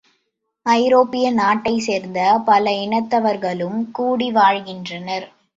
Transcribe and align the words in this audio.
ஐரோப்பிய 0.65 1.31
நாட்டைச் 1.31 1.79
சேர்ந்த 1.79 2.17
பல 2.45 2.71
இனத்தவர்களும் 2.79 3.79
கூடி 3.91 4.31
வாழ்கின்றனர்! 4.31 5.27